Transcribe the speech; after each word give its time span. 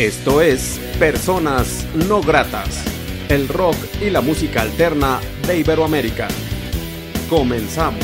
Esto 0.00 0.40
es 0.40 0.80
Personas 0.98 1.86
No 2.08 2.22
Gratas, 2.22 2.82
el 3.28 3.48
rock 3.48 3.76
y 4.00 4.08
la 4.08 4.22
música 4.22 4.62
alterna 4.62 5.20
de 5.46 5.58
Iberoamérica. 5.58 6.26
Comenzamos. 7.28 8.02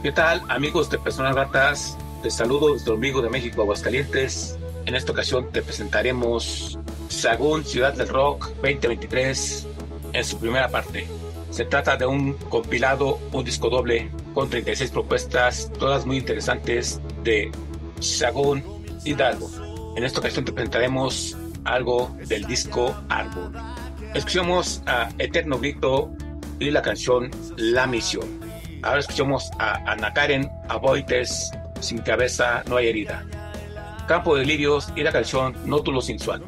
¿Qué 0.00 0.12
tal 0.12 0.42
amigos 0.48 0.88
de 0.90 0.98
Personas 1.00 1.34
Gratas? 1.34 1.98
Les 2.22 2.34
saludo 2.34 2.74
desde 2.74 2.92
Ombligo 2.92 3.20
de 3.20 3.30
México, 3.30 3.62
Aguascalientes. 3.62 4.56
En 4.86 4.94
esta 4.94 5.10
ocasión 5.10 5.50
te 5.50 5.60
presentaremos 5.60 6.78
Sagún 7.20 7.66
Ciudad 7.66 7.92
del 7.92 8.08
Rock 8.08 8.46
2023 8.62 9.66
en 10.14 10.24
su 10.24 10.38
primera 10.38 10.70
parte. 10.70 11.06
Se 11.50 11.66
trata 11.66 11.98
de 11.98 12.06
un 12.06 12.32
compilado, 12.48 13.18
un 13.32 13.44
disco 13.44 13.68
doble 13.68 14.10
con 14.32 14.48
36 14.48 14.90
propuestas, 14.90 15.70
todas 15.78 16.06
muy 16.06 16.16
interesantes 16.16 16.98
de 17.22 17.52
Sagún 18.00 18.64
Hidalgo. 19.04 19.50
En 19.96 20.04
esta 20.04 20.20
ocasión 20.20 20.46
te 20.46 20.52
presentaremos 20.52 21.36
algo 21.64 22.16
del 22.26 22.46
disco 22.46 22.96
Árbol. 23.10 23.52
Escuchamos 24.14 24.82
a 24.86 25.10
Eterno 25.18 25.58
Grito 25.58 26.10
y 26.58 26.70
la 26.70 26.80
canción 26.80 27.30
La 27.58 27.86
Misión. 27.86 28.40
Ahora 28.82 29.00
escuchamos 29.00 29.50
a 29.58 29.74
Ana 29.92 30.14
Karen 30.14 30.50
Aboites, 30.70 31.50
Sin 31.80 31.98
Cabeza 31.98 32.62
No 32.66 32.76
Hay 32.76 32.88
Herida. 32.88 33.26
Campo 34.08 34.36
de 34.36 34.46
Lirios 34.46 34.90
y 34.96 35.02
la 35.02 35.12
canción 35.12 35.54
Nótulo 35.66 36.00
Sensual. 36.00 36.42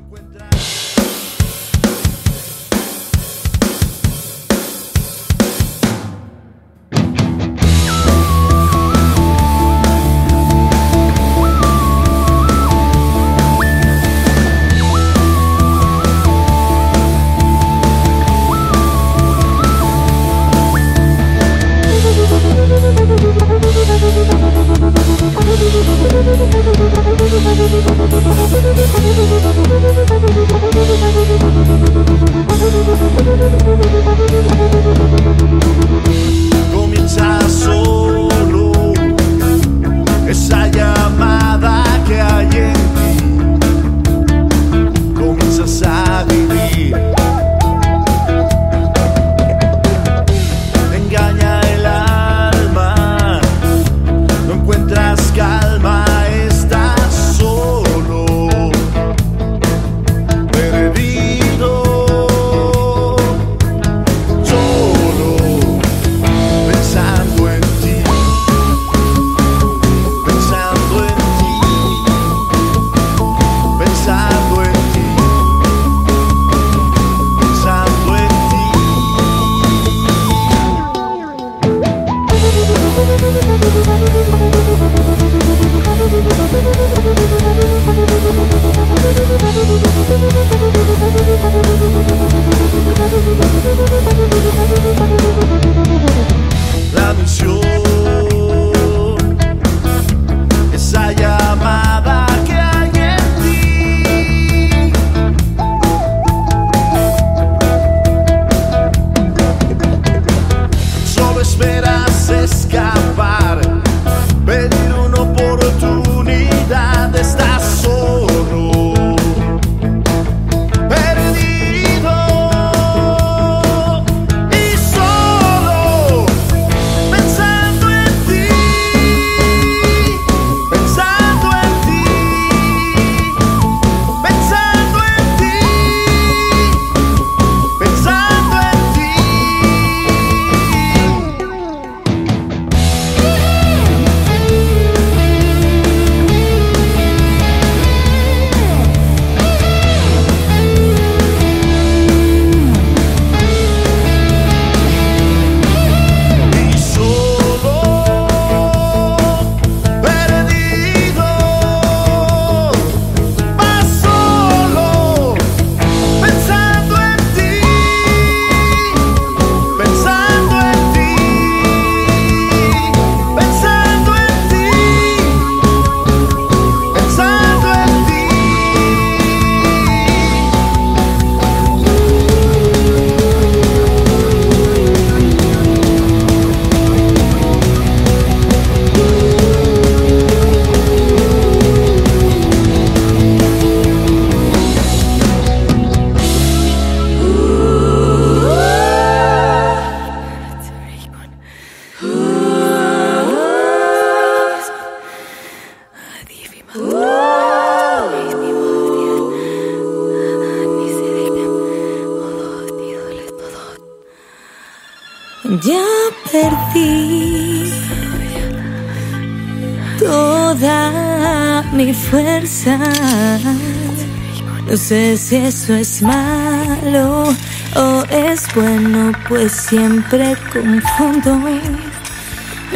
No 224.66 224.76
sé 224.76 225.16
si 225.16 225.36
eso 225.36 225.74
es 225.74 226.02
malo 226.02 227.32
o 227.76 228.04
es 228.10 228.52
bueno, 228.52 229.12
pues 229.28 229.52
siempre 229.52 230.34
confundo 230.52 231.38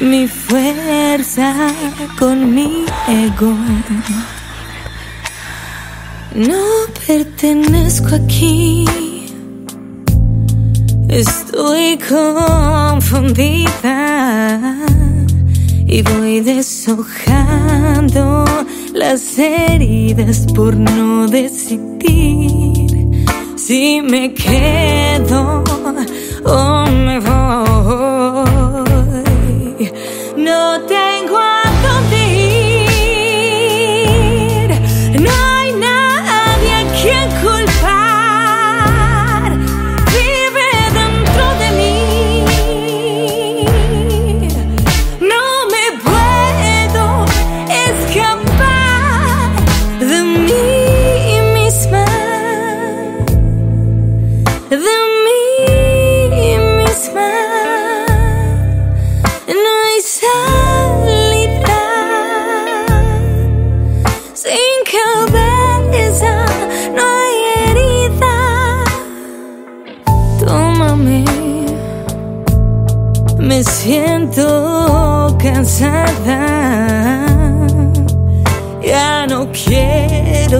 mi 0.01 0.29
fuerza 0.29 1.53
con 2.17 2.55
mi 2.55 2.85
ego. 3.09 3.57
No 6.35 6.63
pertenezco 7.05 8.15
aquí. 8.15 8.85
Estoy 11.09 11.99
confundida 12.09 13.67
y 15.87 16.03
voy 16.03 16.41
deshojando 16.41 18.45
las 18.97 19.39
heridas 19.39 20.47
por 20.55 20.75
no 20.75 21.29
decidir 21.29 21.77
si 23.57 24.01
me 24.01 24.33
quedo 24.33 25.63
o 26.45 26.87
me 26.87 27.21
voy. 27.21 28.26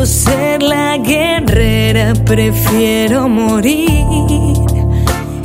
ser 0.07 0.63
la 0.63 0.97
guerrera, 0.99 2.15
prefiero 2.25 3.29
morir 3.29 4.55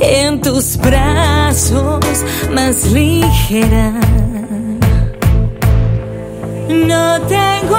en 0.00 0.40
tus 0.40 0.76
brazos 0.76 2.04
más 2.54 2.90
ligera. 2.90 3.92
No 6.68 7.20
tengo 7.22 7.76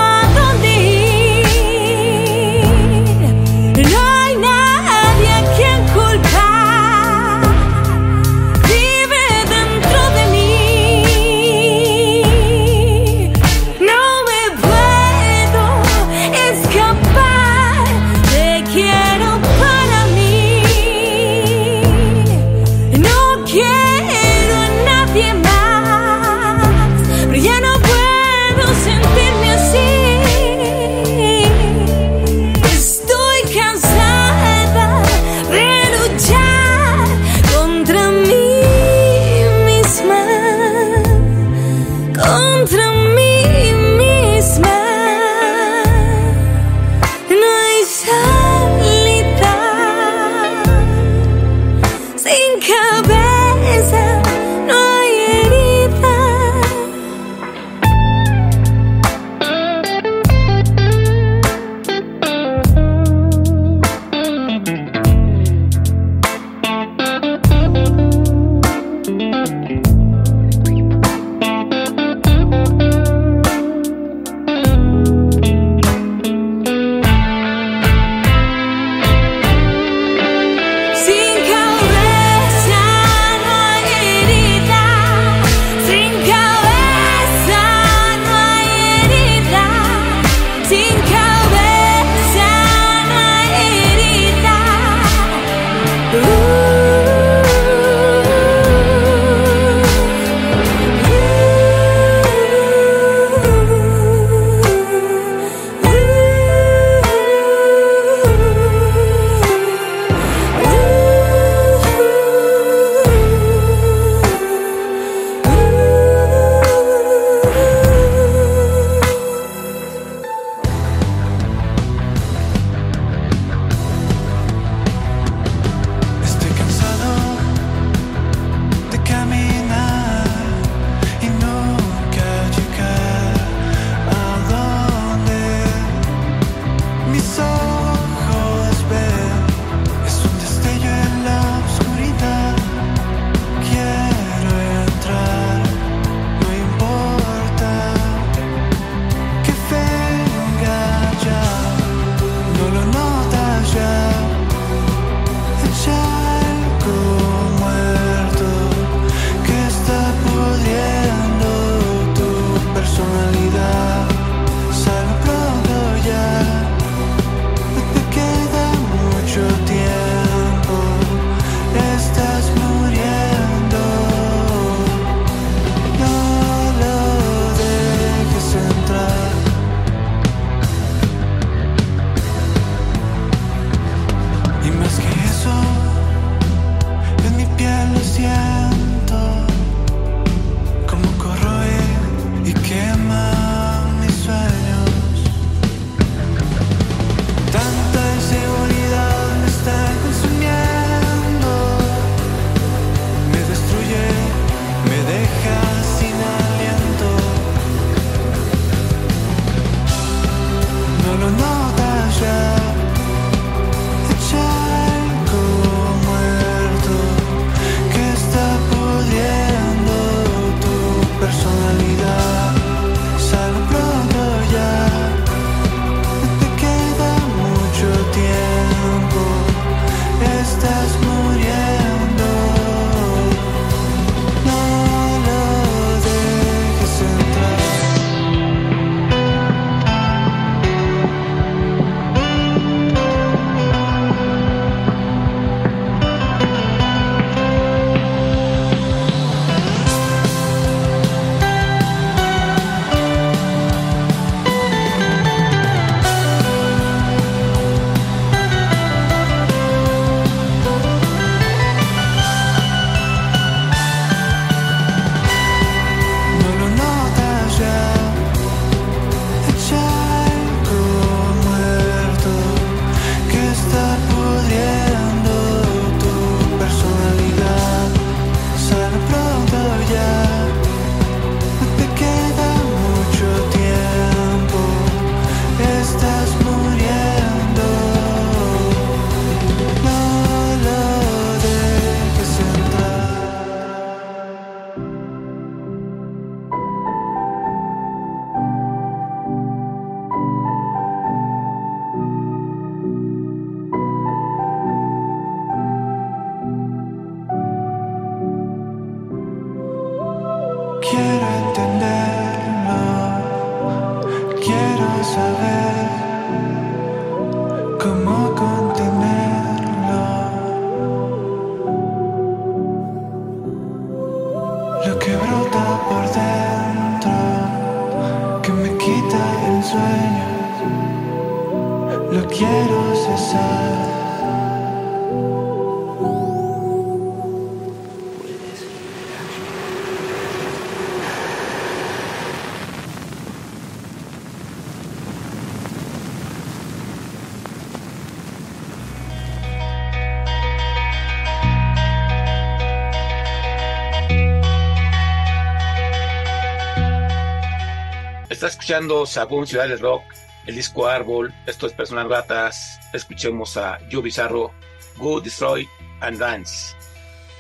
escuchando 358.73 359.05
Sagún 359.05 359.45
Ciudad 359.45 359.67
del 359.67 359.79
Rock, 359.79 360.01
el 360.47 360.55
disco 360.55 360.87
Árbol, 360.87 361.31
esto 361.45 361.67
es 361.67 361.73
Personas 361.73 362.07
Gatas. 362.07 362.79
Escuchemos 362.91 363.55
a 363.55 363.77
Yo 363.87 364.01
Bizarro, 364.01 364.51
Go 364.97 365.21
Destroy 365.21 365.69
and 366.01 366.17
Dance. 366.17 366.75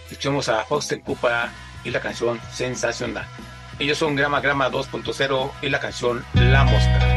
Escuchemos 0.03 0.47
a 0.47 0.63
Foster 0.63 1.01
Cupa 1.01 1.51
y 1.83 1.89
la 1.89 2.01
canción 2.01 2.39
Sensacional. 2.51 3.25
Ellos 3.79 3.97
son 3.97 4.15
Grama 4.15 4.41
Grama 4.41 4.69
2.0 4.69 5.51
y 5.63 5.69
la 5.69 5.79
canción 5.79 6.23
La 6.35 6.65
Mosca. 6.65 7.12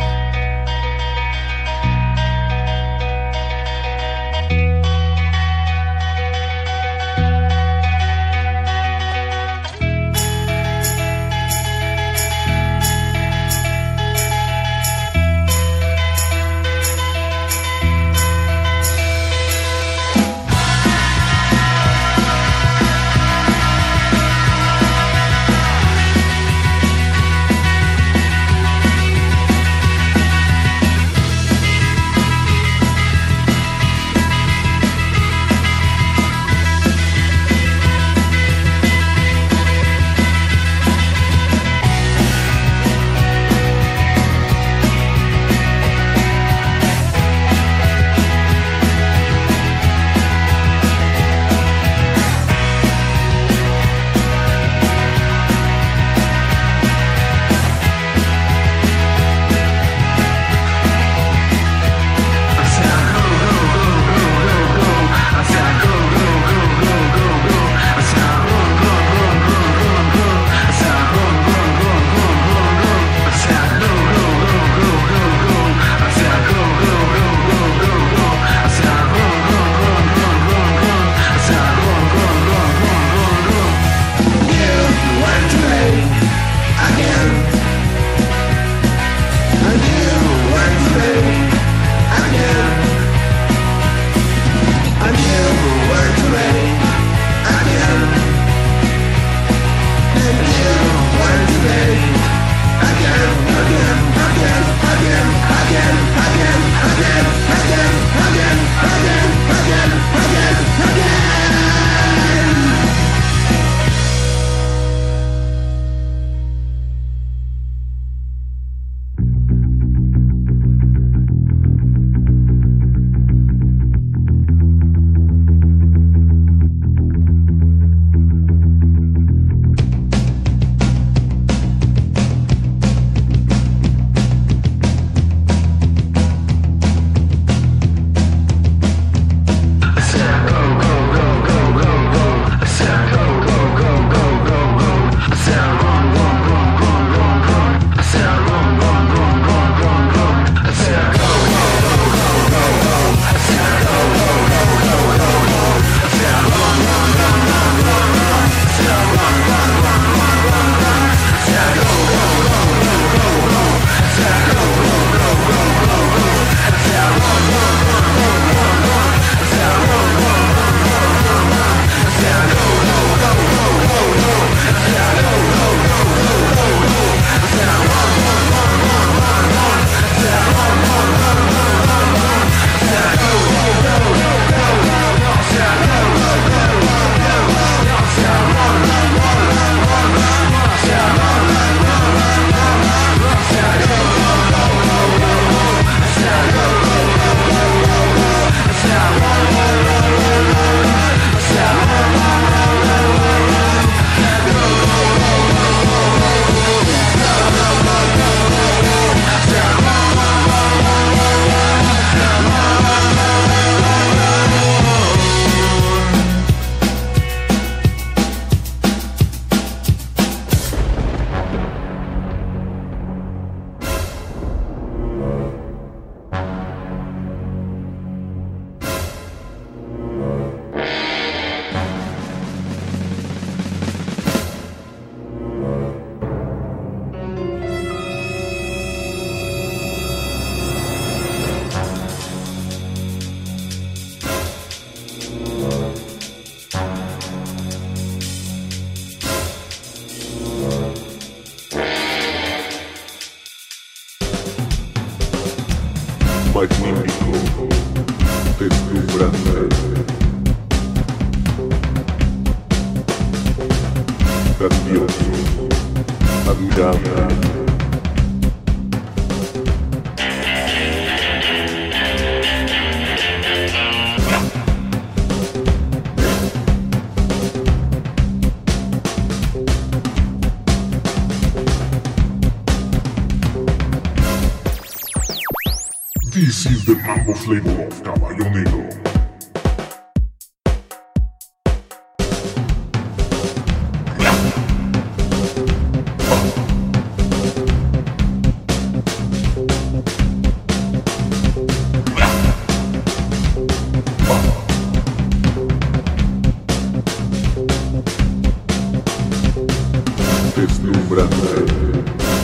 Deslumbrante, 310.82 311.64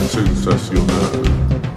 sensacional. 0.09 1.72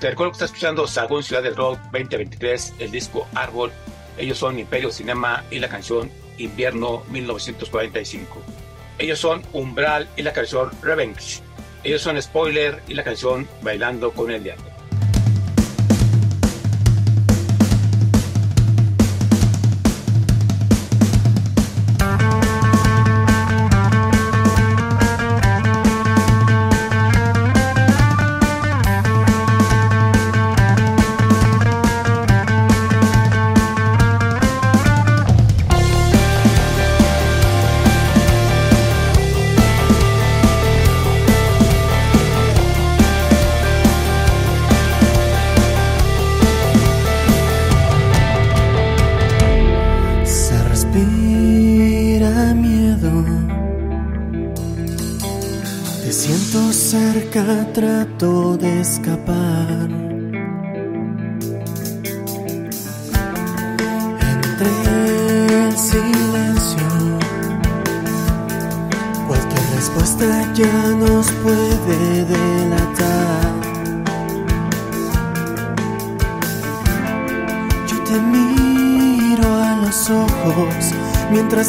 Te 0.00 0.10
recuerdo 0.10 0.32
que 0.32 0.36
estás 0.36 0.50
escuchando 0.50 0.86
Sagún 0.86 1.22
Ciudad 1.22 1.42
del 1.42 1.56
Rock 1.56 1.78
2023, 1.84 2.74
el 2.80 2.90
disco 2.90 3.26
Árbol. 3.34 3.72
Ellos 4.18 4.36
son 4.36 4.58
Imperio 4.58 4.90
Cinema 4.90 5.42
y 5.50 5.58
la 5.58 5.70
canción 5.70 6.10
Invierno 6.36 7.02
1945. 7.08 8.42
Ellos 8.98 9.18
son 9.18 9.42
Umbral 9.54 10.06
y 10.18 10.22
la 10.22 10.34
canción 10.34 10.70
Revenge. 10.82 11.40
Ellos 11.82 12.02
son 12.02 12.20
Spoiler 12.20 12.82
y 12.88 12.92
la 12.92 13.04
canción 13.04 13.48
Bailando 13.62 14.12
con 14.12 14.30
el 14.30 14.44
Diablo. 14.44 14.75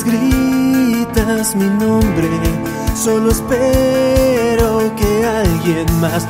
gritas 0.04 1.56
mi 1.56 1.70
nombre. 1.70 2.28
Solo 2.94 3.32
espero 3.32 4.94
que 4.98 5.26
alguien 5.26 5.86
más 6.02 6.28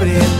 preto. 0.00 0.39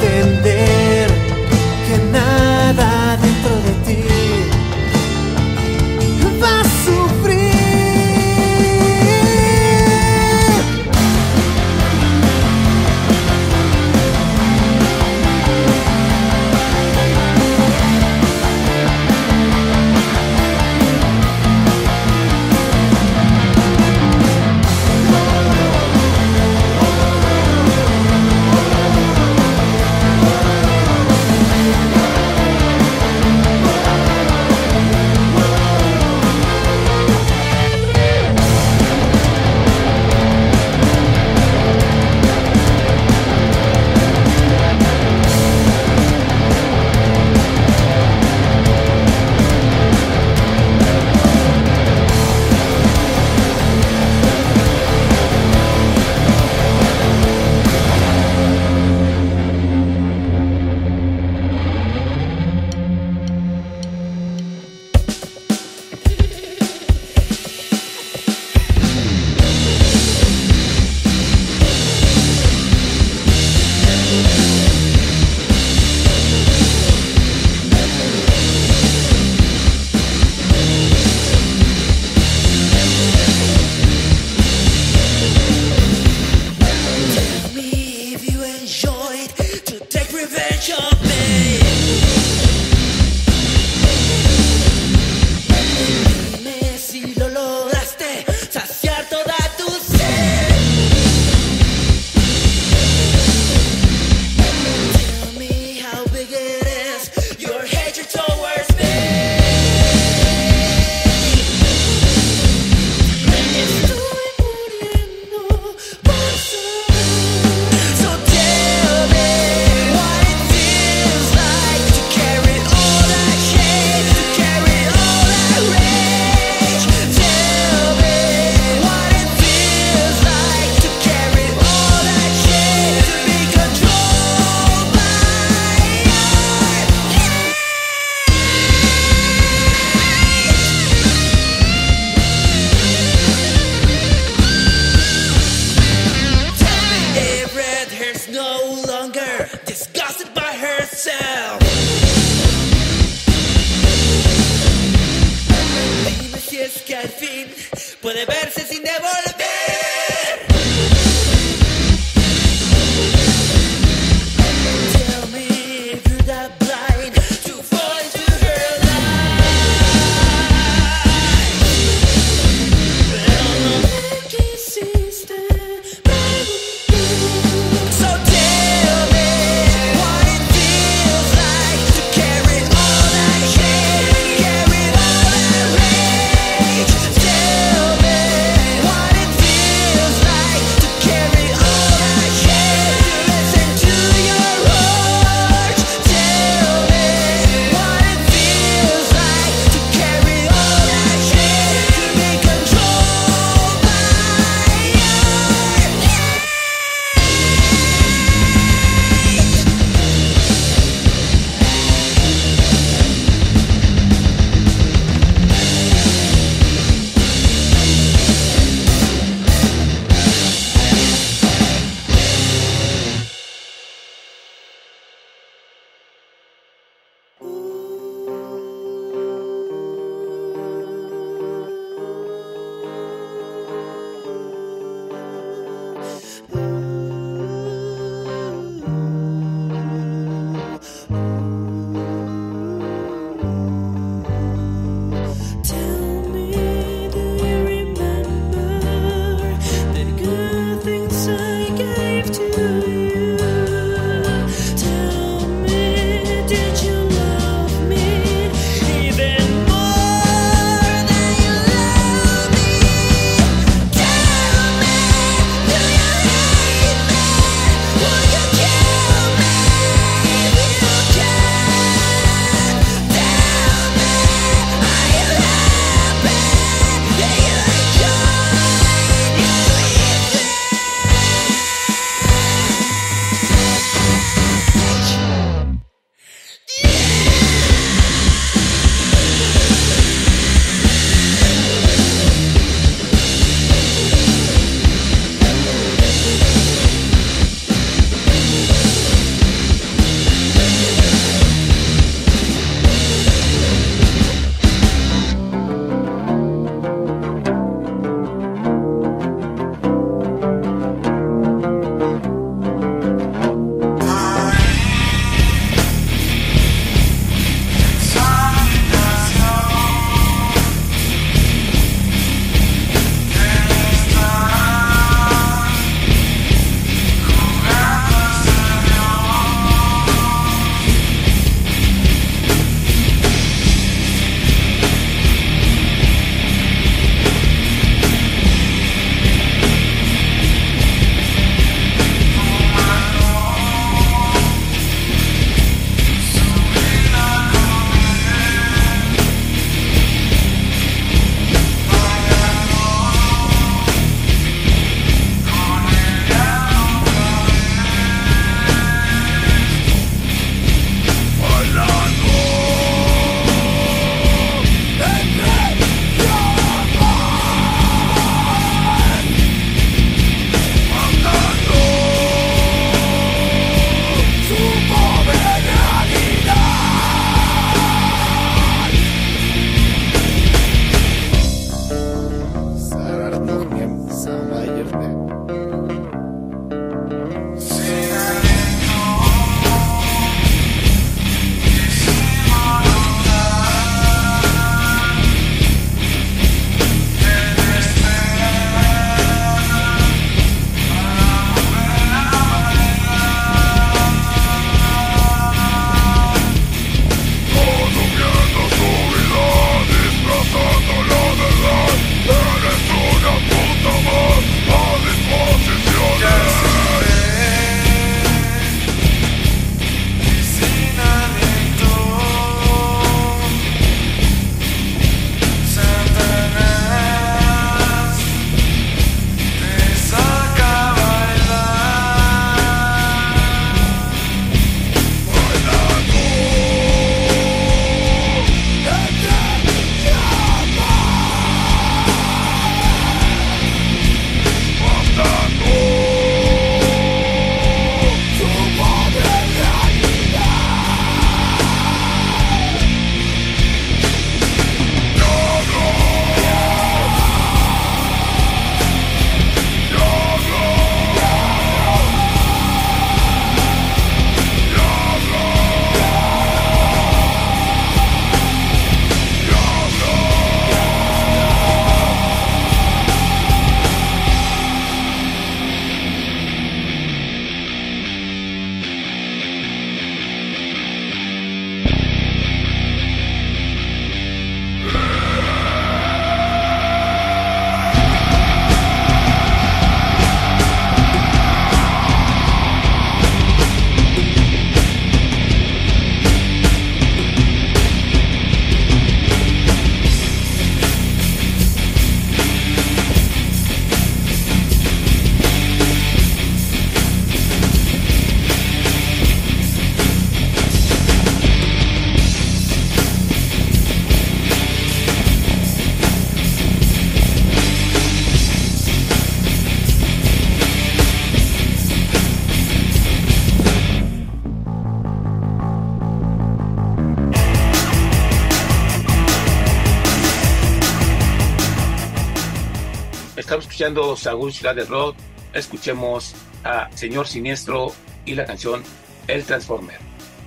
Escuchando 533.91 534.17
Sagún 534.17 534.53
Ciudad 534.53 534.75
del 534.77 534.87
Rock. 534.87 535.17
Escuchemos 535.53 536.35
a 536.63 536.89
Señor 536.95 537.27
Siniestro 537.27 537.93
y 538.25 538.37
la 538.37 538.45
canción 538.45 538.85
El 539.27 539.45
Transformer. 539.45 539.99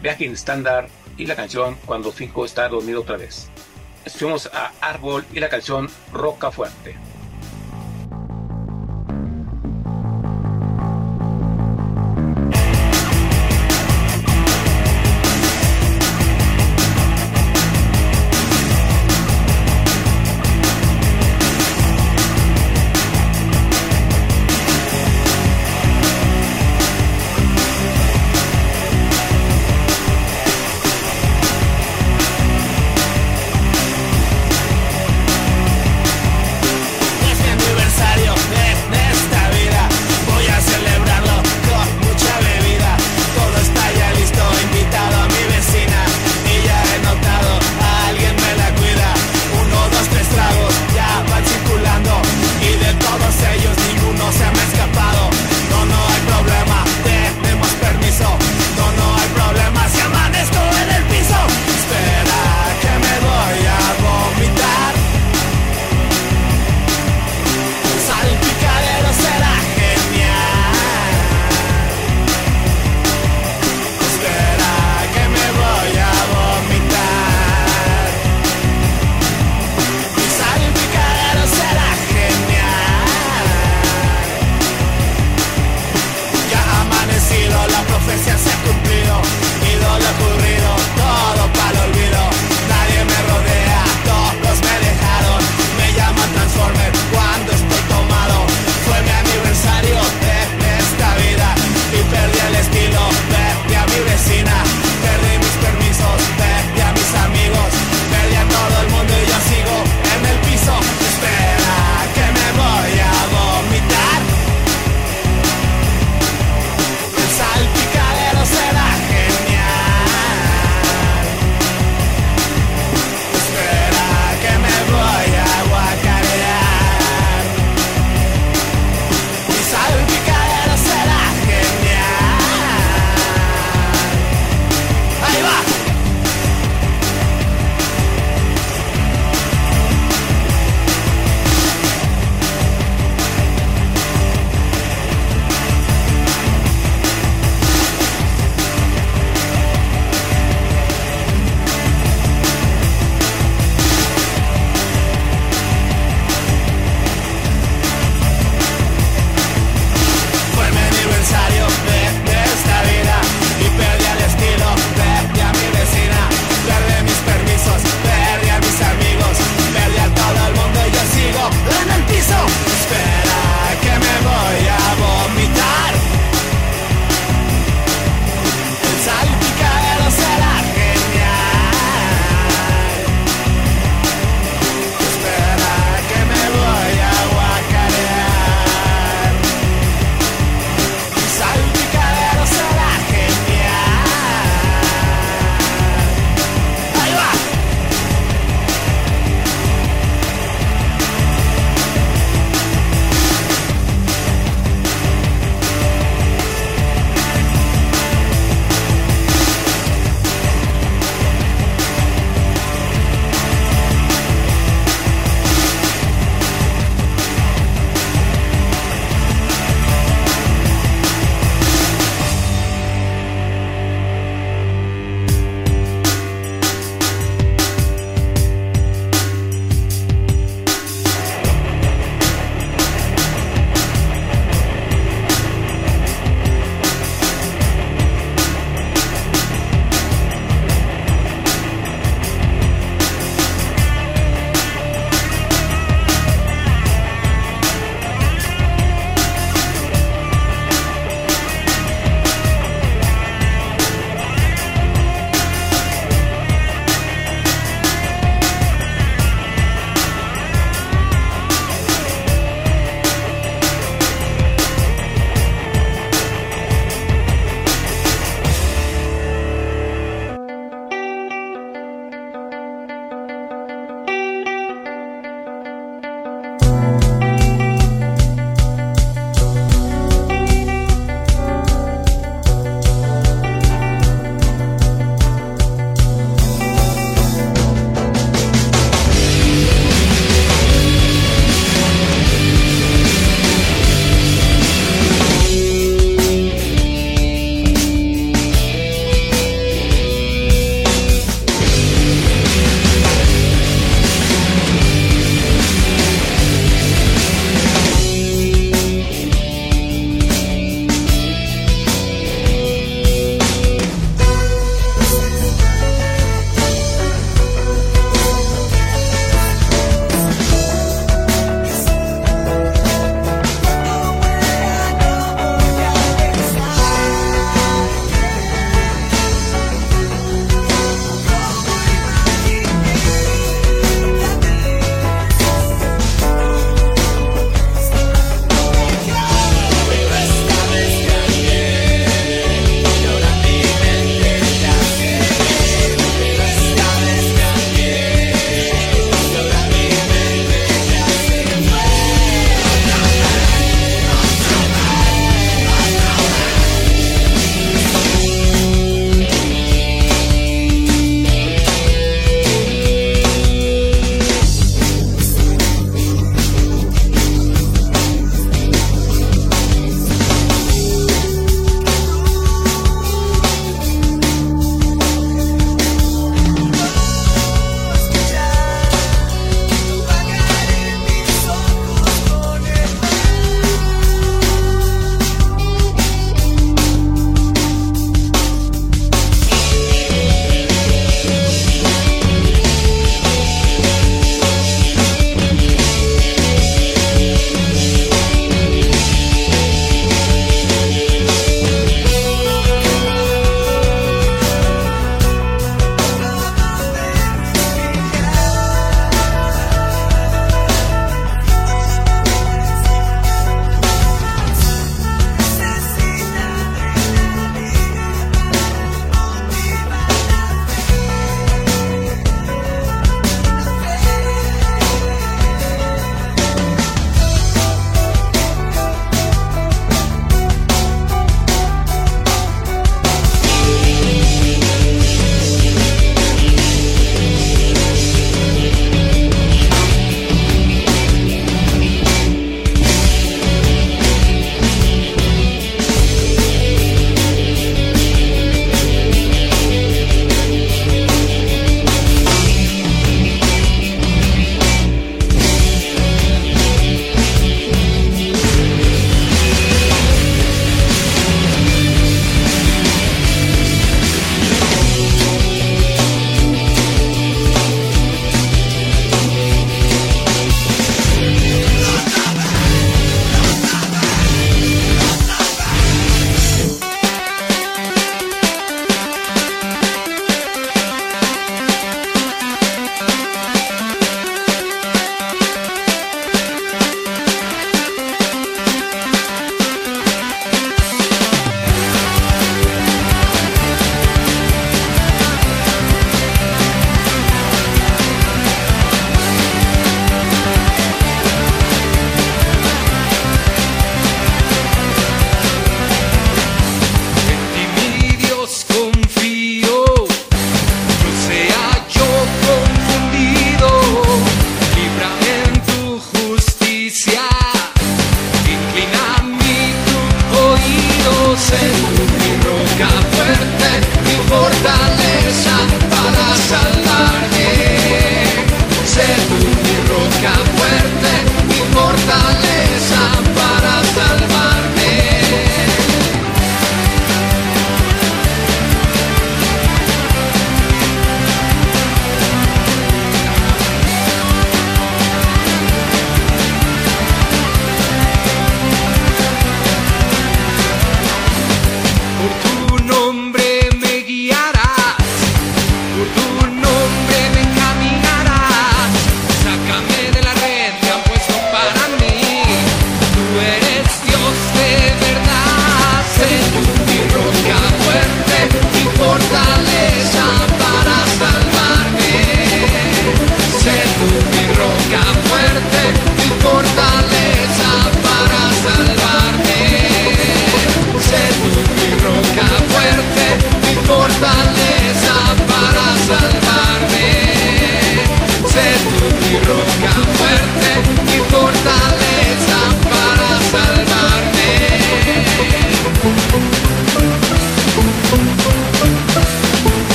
Viaje 0.00 0.26
Standard 0.26 0.86
y 1.16 1.26
la 1.26 1.34
canción 1.34 1.76
Cuando 1.84 2.12
Finco 2.12 2.44
está 2.44 2.68
dormido 2.68 3.00
otra 3.00 3.16
vez. 3.16 3.48
Escuchemos 4.04 4.48
a 4.52 4.70
Árbol 4.80 5.24
y 5.32 5.40
la 5.40 5.48
canción 5.48 5.90
Roca 6.12 6.52
Fuerte. 6.52 6.94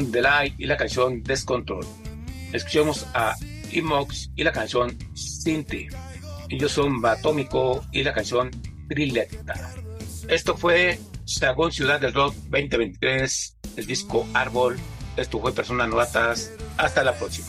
canción 0.00 0.12
The 0.12 0.54
y 0.58 0.66
la 0.66 0.76
canción 0.76 1.22
Descontrol. 1.22 1.86
Escuchamos 2.52 3.06
a 3.14 3.34
Emox 3.72 4.30
y 4.34 4.44
la 4.44 4.52
canción 4.52 4.96
Cinti. 5.14 5.88
Ellos 6.48 6.72
son 6.72 7.00
Batómico 7.00 7.84
y 7.92 8.02
la 8.02 8.12
canción 8.12 8.50
Trilecta. 8.88 9.54
Esto 10.28 10.56
fue 10.56 10.98
Sagón 11.24 11.72
Ciudad 11.72 12.00
del 12.00 12.14
Rock 12.14 12.34
2023, 12.50 13.58
el 13.76 13.86
disco 13.86 14.26
Árbol. 14.34 14.78
Esto 15.16 15.38
fue 15.40 15.52
Personas 15.52 15.88
Novatas. 15.88 16.52
Hasta 16.76 17.04
la 17.04 17.14
próxima. 17.14 17.48